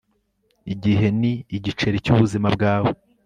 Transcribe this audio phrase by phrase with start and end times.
[0.73, 2.91] igihe ni igiceri cy'ubuzima bwawe